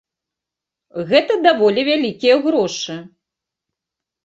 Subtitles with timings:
[1.11, 2.99] Гэта даволі вялікія грошы.